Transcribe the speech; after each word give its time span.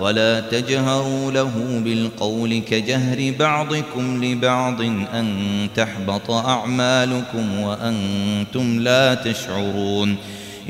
ولا 0.00 0.40
تجهروا 0.40 1.30
له 1.32 1.52
بالقول 1.84 2.62
كجهر 2.70 3.32
بعضكم 3.38 4.24
لبعض 4.24 4.80
أن 5.14 5.36
تحبط 5.76 6.30
أعمالكم 6.30 7.60
وأنتم 7.60 8.80
لا 8.80 9.14
تشعرون 9.14 10.16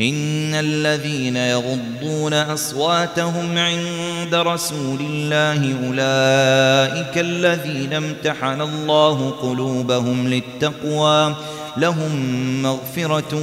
إن 0.01 0.55
الذين 0.55 1.37
يغضون 1.37 2.33
أصواتهم 2.35 3.59
عند 3.59 4.35
رسول 4.35 4.99
الله 5.11 5.73
أولئك 5.87 7.19
الذين 7.19 7.93
امتحن 7.93 8.61
الله 8.61 9.31
قلوبهم 9.31 10.29
للتقوى 10.29 11.35
لهم 11.77 12.17
مغفرة 12.63 13.43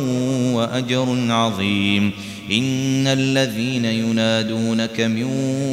وأجر 0.54 1.34
عظيم 1.34 2.12
إن 2.52 3.08
الذين 3.08 3.86
ينادونك 3.86 5.02
من 5.02 5.24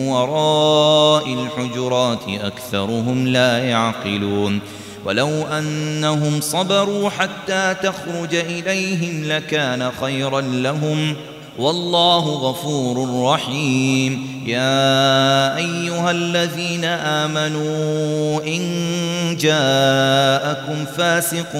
وراء 0.09 1.35
الحجرات 1.35 2.21
أكثرهم 2.29 3.27
لا 3.29 3.59
يعقلون 3.59 4.61
ولو 5.05 5.29
أنهم 5.43 6.41
صبروا 6.41 7.11
حتى 7.11 7.77
تخرج 7.83 8.35
إليهم 8.35 9.25
لكان 9.25 9.91
خيرا 10.01 10.41
لهم 10.41 11.17
والله 11.59 12.29
غفور 12.51 13.25
رحيم 13.33 14.43
يا 14.47 15.57
أيها 15.57 16.11
الذين 16.11 16.85
آمنوا 16.85 18.41
إن 18.47 19.37
جاءكم 19.41 20.85
فاسق 20.97 21.53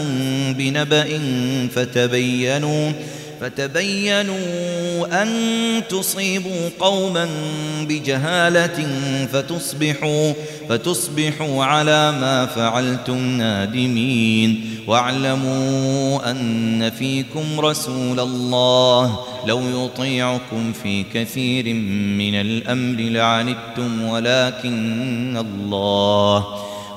بنبأ 0.51 1.05
فتبينوا 1.75 2.93
فتبينوا 2.93 2.93
فتبينوا 3.45 5.23
أن 5.23 5.29
تصيبوا 5.89 6.69
قوما 6.81 7.29
بجهالة 7.83 8.87
فتصبحوا, 9.33 10.33
فتصبحوا 10.69 11.65
على 11.65 12.13
ما 12.13 12.47
فعلتم 12.47 13.19
نادمين 13.39 14.61
واعلموا 14.87 16.31
أن 16.31 16.91
فيكم 16.91 17.61
رسول 17.61 18.21
الله 18.21 19.19
لو 19.47 19.85
يطيعكم 19.85 20.73
في 20.83 21.05
كثير 21.15 21.65
من 22.19 22.35
الأمر 22.35 23.01
لعنتم 23.01 24.03
ولكن 24.09 25.37
الله 25.37 26.47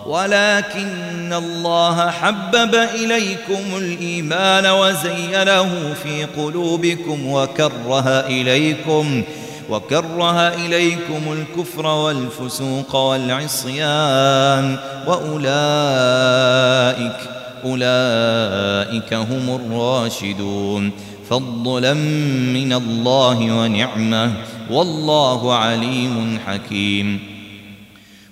ولكن 0.07 1.33
الله 1.33 2.09
حبب 2.11 2.75
إليكم 2.75 3.77
الإيمان 3.77 4.65
وزينه 4.67 5.93
في 6.03 6.25
قلوبكم 6.25 7.31
وكره 7.31 8.07
إليكم 8.19 9.23
وكره 9.69 10.47
إليكم 10.47 11.21
الكفر 11.33 11.85
والفسوق 11.87 12.95
والعصيان 12.95 14.77
وأولئك 15.07 15.53
أولئك 17.65 19.13
هم 19.13 19.55
الراشدون 19.61 20.91
فضلا 21.29 21.93
من 22.53 22.73
الله 22.73 23.37
ونعمه 23.51 24.31
والله 24.71 25.53
عليم 25.53 26.39
حكيم 26.47 27.36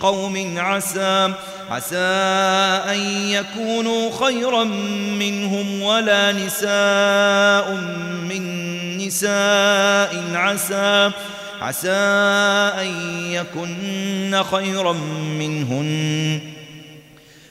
قوم 0.00 0.54
عسى 0.58 1.32
عسى 1.70 1.98
أن 2.94 2.98
يكونوا 3.30 4.10
خيرا 4.24 4.64
منهم 5.18 5.82
ولا 5.82 6.32
نساء 6.32 7.74
من 8.28 8.42
نساء 8.98 10.22
عسى 10.34 11.10
عسى 11.60 12.08
أن 12.82 13.20
يكن 13.32 14.42
خيرا 14.56 14.92
منهن 15.38 16.40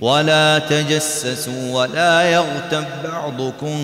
ولا 0.00 0.58
تجسسوا 0.58 1.72
ولا 1.80 2.22
يغتب 2.32 2.84
بعضكم 3.04 3.74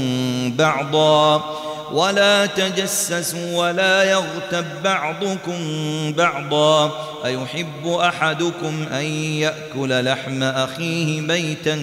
بعضا 0.59 1.45
ولا 1.93 2.47
تجسسوا 2.47 3.57
ولا 3.69 4.05
يغتب 4.05 4.65
بعضكم 4.85 5.67
بعضا 6.13 6.91
أيحب 7.25 7.87
أحدكم 7.87 8.87
أن 8.93 9.05
يأكل 9.15 10.05
لحم 10.05 10.43
أخيه 10.43 11.21
بيتا 11.21 11.77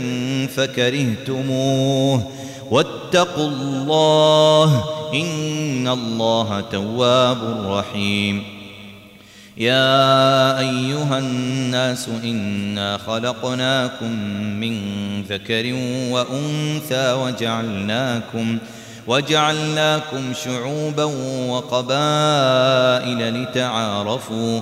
فكرهتموه 0.55 2.23
واتقوا 2.71 3.47
الله 3.47 4.83
إن 5.13 5.87
الله 5.87 6.61
تواب 6.71 7.37
رحيم 7.67 8.58
يا 9.59 10.59
أيها 10.59 11.19
الناس 11.19 12.09
إنا 12.23 12.97
خلقناكم 12.97 14.09
من 14.59 14.81
ذكر 15.23 15.73
وأنثى 16.11 17.11
وجعلناكم 17.13 18.57
وجعلناكم 19.07 20.33
شعوبا 20.33 21.03
وقبائل 21.49 23.43
لتعارفوا 23.43 24.61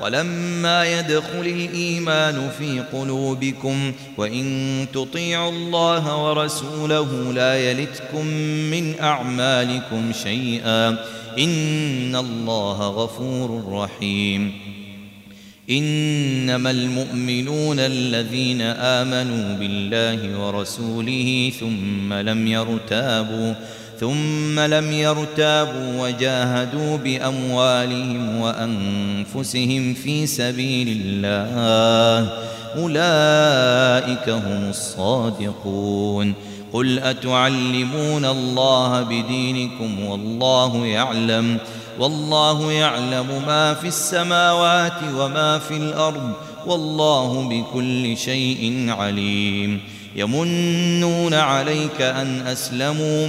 ولما 0.00 0.98
يدخل 1.00 1.40
الإيمان 1.46 2.50
في 2.58 2.80
قلوبكم 2.98 3.92
وإن 4.16 4.46
تطيعوا 4.94 5.50
الله 5.50 6.24
ورسوله 6.28 7.32
لا 7.32 7.70
يلتكم 7.70 8.26
من 8.70 8.94
أعمالكم 9.00 10.12
شيئا 10.22 10.88
إن 11.38 12.16
الله 12.16 12.88
غفور 12.88 13.68
رحيم 13.72 14.52
إنما 15.70 16.70
المؤمنون 16.70 17.78
الذين 17.80 18.60
آمنوا 18.62 19.58
بالله 19.58 20.46
ورسوله 20.46 21.52
ثم 21.60 22.12
لم 22.14 22.46
يرتابوا 22.46 23.54
ثم 24.00 24.60
لم 24.60 24.92
يرتابوا 24.92 25.98
وجاهدوا 26.00 26.96
بأموالهم 26.98 28.40
وأنفسهم 28.40 29.94
في 29.94 30.26
سبيل 30.26 31.02
الله 31.04 32.32
أولئك 32.78 34.28
هم 34.28 34.70
الصادقون 34.70 36.34
قل 36.72 36.98
أتعلمون 36.98 38.24
الله 38.24 39.02
بدينكم 39.02 40.04
والله 40.04 40.86
يعلم 40.86 41.56
والله 41.98 42.72
يعلم 42.72 43.26
ما 43.46 43.74
في 43.74 43.88
السماوات 43.88 44.92
وما 45.18 45.58
في 45.58 45.76
الأرض 45.76 46.30
والله 46.66 47.48
بكل 47.48 48.16
شيء 48.16 48.86
عليم 48.88 49.80
يمنون 50.16 51.34
عليك 51.34 52.00
أن 52.02 52.46
أسلموا 52.46 53.28